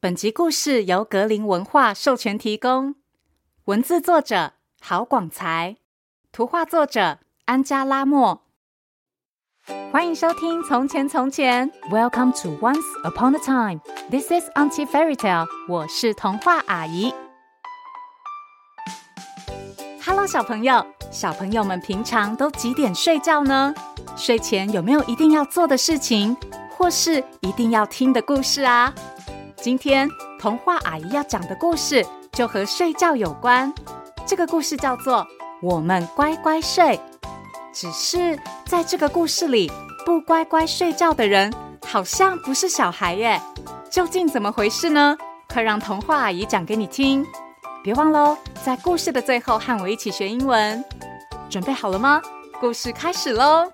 [0.00, 2.94] 本集故事由格林文化授权提供，
[3.64, 5.78] 文字作者郝广才，
[6.30, 8.44] 图画作者安加拉莫。
[9.90, 13.80] 欢迎收听《从前从前》，Welcome to Once Upon a Time。
[14.08, 15.48] This is Auntie Fairy Tale。
[15.68, 17.12] 我是童话阿姨。
[20.04, 23.74] Hello，小朋友，小朋友们平常都几点睡觉呢？
[24.16, 26.36] 睡前有没有一定要做的事情，
[26.70, 28.94] 或是一定要听的故事啊？
[29.60, 33.72] 今天童话阿姨要讲的故事就和睡觉有关。
[34.24, 35.16] 这个故事叫做
[35.60, 36.96] 《我们乖乖睡》。
[37.72, 39.70] 只是在这个故事里，
[40.06, 41.52] 不乖乖睡觉的人
[41.84, 43.40] 好像不是小孩耶。
[43.90, 45.16] 究竟怎么回事呢？
[45.52, 47.26] 快让童话阿姨讲给你听。
[47.82, 50.84] 别忘喽，在故事的最后和我一起学英文。
[51.50, 52.22] 准备好了吗？
[52.60, 53.70] 故事开始喽！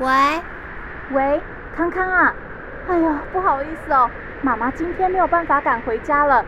[0.00, 0.42] 喂，
[1.10, 1.40] 喂，
[1.76, 2.34] 康康啊！
[2.88, 6.42] 哎呦，不好意思哦，妈妈今天没有办法赶回家了，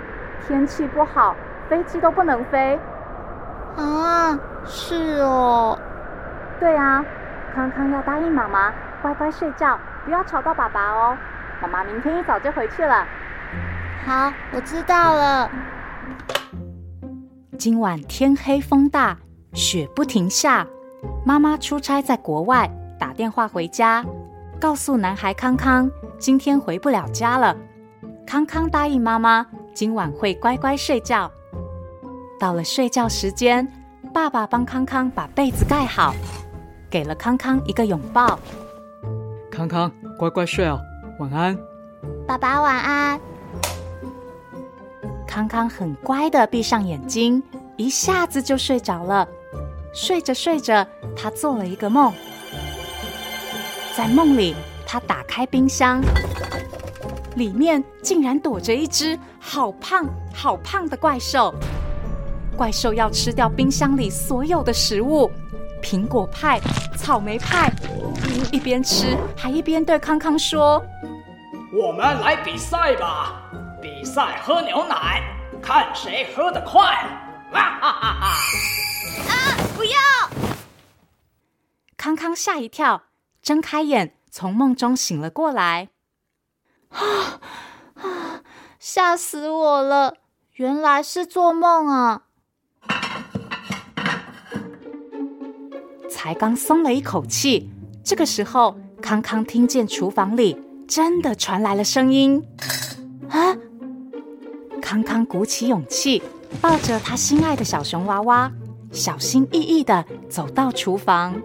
[0.47, 1.37] 天气不好，
[1.69, 2.81] 飞机都不能飞。
[3.77, 5.79] 啊，是哦。
[6.59, 7.05] 对啊，
[7.55, 11.15] 康康要答应妈妈乖乖睡觉，不要吵到爸爸哦。
[11.61, 13.07] 妈妈明天一早就回去了。
[14.07, 15.51] 好，我知道了。
[17.59, 19.19] 今晚天黑风大，
[19.53, 20.67] 雪不停下，
[21.27, 22.71] 妈妈出差在国外。
[23.03, 24.07] 打电话回家，
[24.61, 27.57] 告诉男孩康康今天回不了家了。
[28.25, 31.29] 康康答应妈妈今晚会乖乖睡觉。
[32.39, 33.67] 到了睡觉时间，
[34.15, 36.15] 爸爸帮康康把被子盖好，
[36.89, 38.39] 给了康康一个拥抱。
[39.51, 40.81] 康康乖乖睡哦，
[41.19, 41.59] 晚安。
[42.25, 43.21] 爸爸晚安。
[45.27, 47.43] 康康很乖的闭上眼睛，
[47.77, 49.27] 一下子就睡着了。
[49.93, 50.87] 睡着睡着，
[51.17, 52.13] 他做了一个梦。
[53.95, 54.55] 在梦里，
[54.87, 56.01] 他打开冰箱，
[57.37, 61.55] 里面竟然躲着一只好胖、好胖的怪兽。
[62.57, 65.31] 怪兽要吃掉冰箱里所有的食物，
[65.83, 66.59] 苹果派、
[66.97, 67.71] 草莓派。
[68.51, 70.83] 一边吃，还一边对康康说
[71.73, 73.43] ：“我们来比赛吧，
[73.81, 75.23] 比赛喝牛奶，
[75.63, 76.81] 看谁喝得快。”
[77.53, 78.27] 啊哈哈哈！
[79.29, 79.35] 啊，
[79.77, 79.99] 不要！
[81.99, 83.03] 康康吓一跳。
[83.43, 85.89] 睁开眼，从梦中醒了过来。
[86.91, 87.41] 啊
[87.95, 88.43] 啊！
[88.79, 90.15] 吓死我了！
[90.55, 92.23] 原来是做梦啊！
[96.09, 97.71] 才刚松了一口气，
[98.05, 102.47] 这个时候，康康听见厨房里真的传来了声音。
[103.29, 103.57] 啊！
[104.81, 106.23] 康康鼓起勇气，
[106.61, 108.53] 抱着他心爱的小熊娃娃，
[108.93, 111.43] 小心翼翼的走到厨房。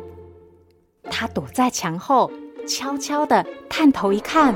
[1.09, 2.31] 他躲在墙后，
[2.67, 4.53] 悄悄的探头一看。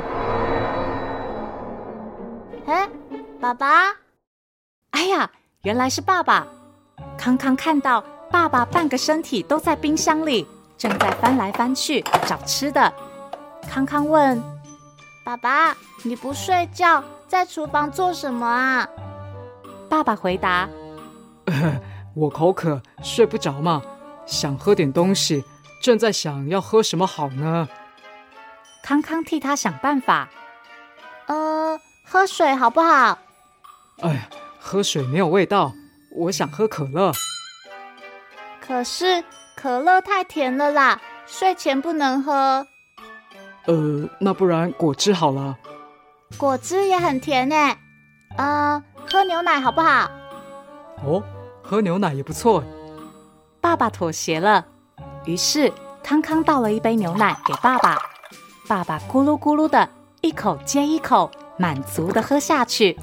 [2.66, 2.88] 哎，
[3.40, 3.96] 爸爸！
[4.92, 5.30] 哎呀，
[5.64, 6.48] 原来是爸爸！
[7.18, 10.48] 康康看到爸爸半个身体都在冰箱里，
[10.78, 12.94] 正在翻来翻去找吃的。
[13.70, 14.42] 康康问
[15.26, 18.88] ：“爸爸，你不睡觉，在厨房做什么啊？”
[19.90, 20.70] 爸爸回答
[22.16, 23.82] ：“我口渴，睡不着嘛，
[24.26, 25.44] 想喝点东西。”
[25.82, 27.68] 正在想要喝什么好呢？
[28.84, 30.30] 康康替他想办法。
[31.28, 33.18] 呃，喝水好不好？
[34.02, 35.74] 哎呀，喝水没有味道，
[36.16, 37.12] 我想喝可乐。
[38.60, 39.24] 可是
[39.56, 42.66] 可乐太甜了啦，睡前不能喝。
[43.66, 45.58] 呃，那不然果汁好了。
[46.38, 47.78] 果汁也很甜诶。
[48.38, 50.10] 呃，喝牛奶好不好？
[51.04, 51.24] 哦，
[51.64, 52.64] 喝牛奶也不错。
[53.60, 54.66] 爸爸妥协了。
[55.26, 55.72] 于是，
[56.04, 57.98] 康康倒了一杯牛奶给爸爸，
[58.68, 59.88] 爸爸咕噜咕噜的
[60.22, 62.98] 一口接一口，满足的喝下去。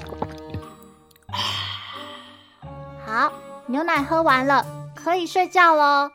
[3.05, 3.31] 好，
[3.67, 6.11] 牛奶喝完了，可以睡觉喽。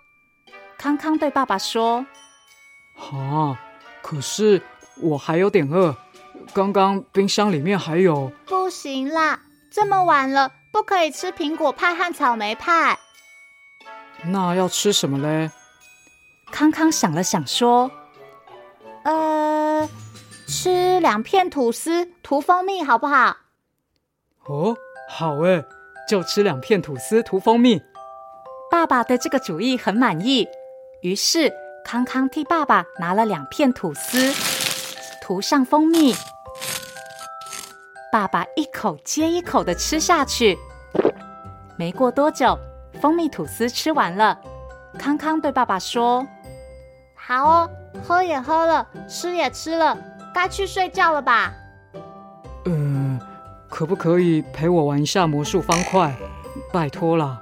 [0.76, 2.04] 康康对爸爸说
[3.00, 3.58] ：“啊，
[4.02, 4.60] 可是
[5.00, 5.96] 我还有点饿，
[6.52, 8.30] 刚刚冰箱里面还有……
[8.44, 9.40] 不行啦，
[9.72, 12.98] 这么晚了，不可以吃苹果派和草莓派。
[14.26, 15.50] 那要吃什么嘞？”
[16.54, 17.90] 康康想了想，说
[19.02, 19.88] ：“呃，
[20.46, 23.38] 吃两片吐司涂蜂蜜好不好
[24.46, 24.76] ？”“哦，
[25.10, 25.64] 好诶，
[26.08, 27.82] 就吃两片吐司涂蜂蜜。”
[28.70, 30.46] 爸爸对这个主意很满意，
[31.02, 31.52] 于是
[31.84, 34.32] 康康替爸爸拿了两片吐司，
[35.20, 36.14] 涂上蜂蜜。
[38.12, 40.56] 爸爸一口接一口的吃下去。
[41.76, 42.56] 没过多久，
[43.02, 44.40] 蜂蜜吐司吃完了，
[44.96, 46.24] 康康对爸爸说
[47.26, 47.70] ：“好哦，
[48.06, 49.96] 喝也喝了，吃也吃了，
[50.34, 51.54] 该去睡觉了吧
[52.66, 53.26] ？”“嗯、呃，
[53.70, 56.14] 可不可以陪我玩一下魔术方块？
[56.70, 57.40] 拜托了。”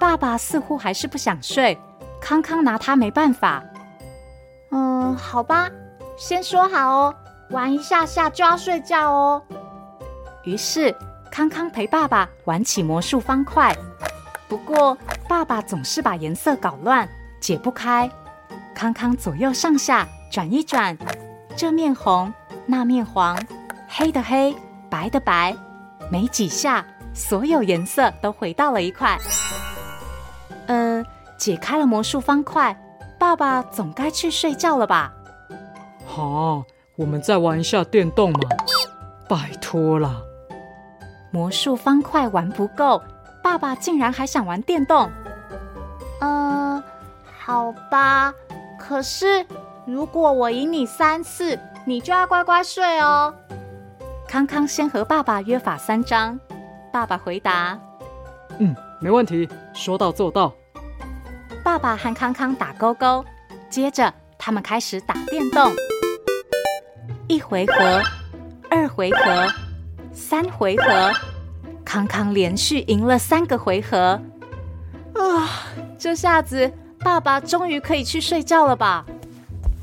[0.00, 1.78] 爸爸似乎还是不想睡，
[2.22, 3.62] 康康拿他没办法。
[4.70, 5.68] 嗯，好吧，
[6.16, 7.14] 先说好哦，
[7.50, 9.42] 玩一下下就要睡觉哦。
[10.44, 10.96] 于是
[11.30, 13.76] 康康陪爸爸玩起魔术方块，
[14.48, 14.96] 不过
[15.28, 17.06] 爸爸总是把颜色搞乱，
[17.40, 18.10] 解不开。
[18.80, 20.96] 康康左右上下转一转，
[21.54, 22.32] 这面红，
[22.64, 23.38] 那面黄，
[23.86, 24.56] 黑的黑，
[24.88, 25.54] 白的白，
[26.10, 26.82] 没几下，
[27.12, 29.18] 所有颜色都回到了一块。
[30.66, 31.04] 呃，
[31.36, 32.74] 解开了魔术方块。
[33.18, 35.12] 爸爸总该去睡觉了吧？
[36.06, 36.64] 好，
[36.96, 38.40] 我们再玩一下电动嘛！
[39.28, 40.22] 拜托了。
[41.30, 43.02] 魔术方块玩不够，
[43.42, 45.10] 爸爸竟然还想玩电动。
[46.22, 46.82] 嗯，
[47.38, 48.32] 好吧。
[48.80, 49.46] 可是
[49.86, 53.32] 如果我赢你三次，你就要乖乖睡哦。
[54.26, 56.40] 康康先和爸爸约法三章。
[56.92, 57.78] 爸爸回答
[58.58, 60.52] ：“嗯，没问题，说到做到。”
[61.62, 63.24] 爸爸和康康打勾勾，
[63.68, 65.70] 接着他们开始打电动。
[67.28, 68.02] 一回合，
[68.70, 69.46] 二回合，
[70.12, 71.12] 三回合，
[71.84, 74.20] 康康连续赢了三个回合。
[75.14, 75.48] 啊，
[75.98, 79.04] 这下子爸爸终于可以去睡觉了吧？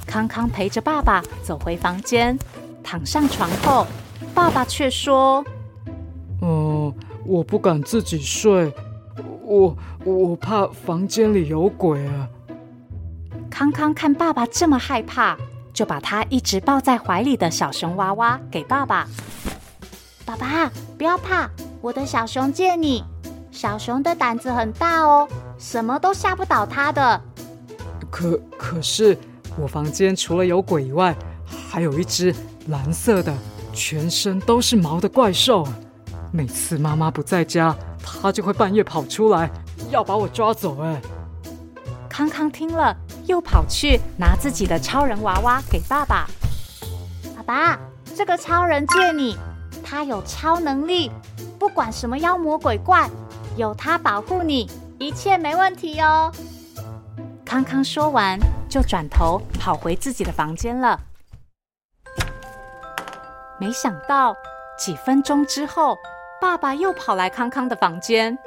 [0.06, 2.38] 康康陪着爸爸走回房间，
[2.84, 3.86] 躺上床后，
[4.34, 5.44] 爸爸却说
[6.42, 6.94] ：“嗯，
[7.26, 8.74] 我不敢自己睡。”
[9.44, 12.28] 我我怕房间里有鬼啊！
[13.50, 15.38] 康康看爸爸这么害怕，
[15.74, 19.08] 就把他一直抱在怀里的小熊娃娃给爸爸。
[20.26, 21.50] 爸爸，不要怕，
[21.80, 23.04] 我的小熊借你。
[23.50, 27.22] 小熊的胆子很大哦，什么都吓不倒他的。
[28.10, 29.18] 可可是，
[29.58, 31.16] 我房间除了有鬼以外，
[31.70, 32.34] 还有一只
[32.68, 33.34] 蓝色的、
[33.74, 35.68] 全身都是毛的怪兽。
[36.32, 39.50] 每次妈妈不在家，它就会半夜跑出来，
[39.90, 40.82] 要把我抓走。
[40.82, 41.02] 哎，
[42.10, 42.96] 康康听了，
[43.26, 46.28] 又跑去拿自己的超人娃娃给爸爸。
[47.36, 47.80] 爸爸，
[48.16, 49.38] 这个超人借你，
[49.84, 51.12] 他有超能力，
[51.58, 53.10] 不管什么妖魔鬼怪，
[53.56, 54.70] 有他保护你，
[55.00, 56.32] 一切没问题哦。
[57.46, 58.38] 康康说完，
[58.70, 61.00] 就转头跑回自己的房间了。
[63.60, 64.36] 没想到
[64.78, 65.98] 几分钟之后。
[66.40, 68.38] 爸爸又跑来康康的房间，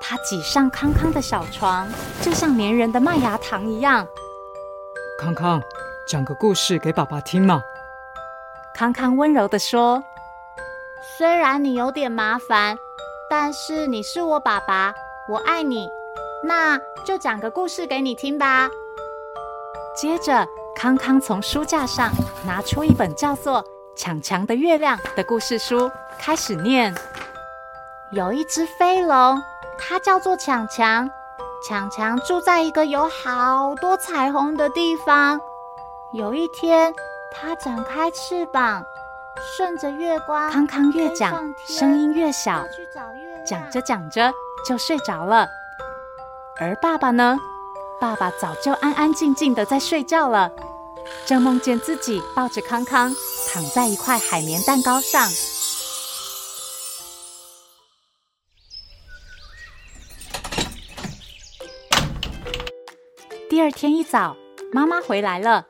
[0.00, 1.88] 他挤上康康的小床，
[2.20, 4.04] 就像粘人的麦芽糖一样。
[5.20, 5.62] 康康，
[6.08, 7.62] 讲个故事给爸爸听嘛。
[8.74, 10.02] 康康温柔的说
[11.16, 12.76] ：“虽然你有点麻烦，
[13.30, 14.92] 但是你是我爸爸，
[15.30, 15.88] 我爱你，
[16.42, 18.68] 那就讲个故事给你听吧。”
[19.96, 20.44] 接着，
[20.74, 22.10] 康康从书架上
[22.44, 23.62] 拿出一本叫做
[23.94, 25.88] 《强强的月亮》的故事书，
[26.18, 26.92] 开始念。
[28.10, 29.40] 有一只飞龙，
[29.78, 31.08] 它叫做强强。
[31.62, 35.40] 强强住在一个有好多彩虹的地方。
[36.12, 36.92] 有一天，
[37.30, 38.82] 它展开翅膀，
[39.56, 41.32] 顺着月光，康康越讲，
[41.68, 42.64] 声音越小，
[43.44, 44.32] 讲着讲着
[44.66, 45.48] 就睡着了。
[46.58, 47.38] 而爸爸呢？
[48.00, 50.50] 爸爸早就安安静静的在睡觉了，
[51.26, 53.14] 正梦见自己抱着康康
[53.52, 55.28] 躺在一块海绵蛋糕上。
[63.50, 64.36] 第二天一早，
[64.72, 65.66] 妈妈回来了。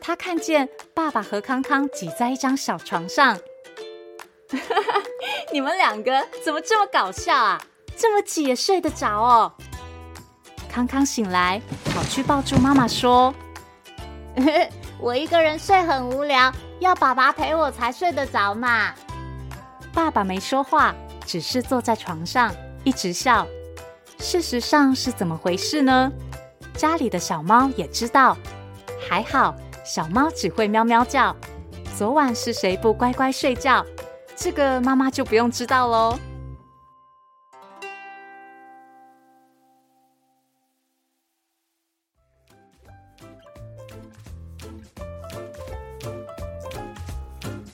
[0.00, 3.38] 她看见爸爸和康康挤在一张小床上。
[5.52, 7.60] 你们两个怎么这么搞笑啊？
[7.96, 9.52] 这么挤也睡得着哦？
[10.68, 11.62] 康康醒来，
[11.94, 13.34] 跑去抱住妈妈说
[15.00, 18.92] ：“我一个人睡很无聊，要爸爸陪我才睡得着嘛。”
[19.94, 23.46] 爸爸没说话，只是坐在床上一直笑。
[24.18, 26.12] 事实上是怎么回事呢？
[26.74, 28.36] 家里的小猫也知道，
[29.08, 31.34] 还好小猫只会喵喵叫。
[31.96, 33.82] 昨晚是谁不乖乖睡觉？
[34.36, 36.18] 这个妈妈就不用知道喽。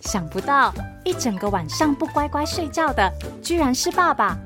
[0.01, 0.73] 想不到
[1.05, 3.11] 一整个晚上不乖乖睡觉的，
[3.43, 4.37] 居然是爸爸。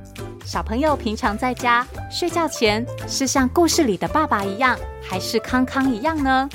[0.44, 6.48] 小朋友平常在家睡觉前是像故事里的爸爸一样，还是康康一样呢？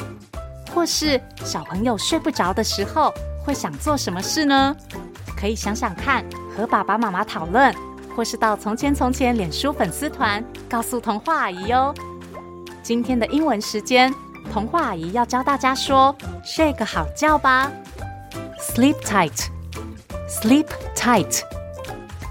[0.74, 3.13] 或是小朋友睡不着的时候
[3.44, 4.75] 会想做什么事呢？
[5.41, 6.24] 可以想想看，
[6.55, 7.74] 和爸爸妈妈讨论，
[8.15, 11.91] 或是到《从前从前》脸书粉丝团告诉童话阿姨哟。
[12.83, 14.13] 今天的英文时间，
[14.53, 17.71] 童话阿姨要教大家说“睡个好觉吧
[18.60, 21.41] ”，sleep tight，sleep tight。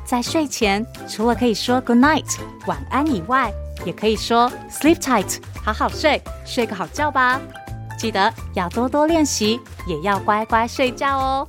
[0.04, 2.38] 在睡前，除了可以说 “good night”
[2.68, 3.52] 晚安以外，
[3.84, 7.40] 也可以说 “sleep tight”，好好睡，睡个好觉吧。
[7.98, 11.48] 记得要多多练习，也要乖乖睡觉哦。